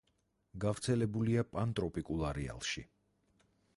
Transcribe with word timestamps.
გავრცელებულია 0.63 1.43
პანტროპიკულ 1.51 2.25
არეალში. 2.31 2.87